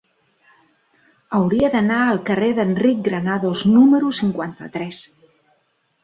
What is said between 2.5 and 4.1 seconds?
d'Enric Granados número